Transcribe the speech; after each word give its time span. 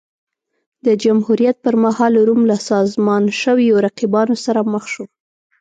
د 0.85 0.87
جمهوریت 1.03 1.57
پرمهال 1.65 2.13
روم 2.27 2.41
له 2.51 2.57
سازمان 2.71 3.23
شویو 3.41 3.75
رقیبانو 3.85 4.35
سره 4.45 4.59
مخ 4.71 4.83
شو 4.93 5.03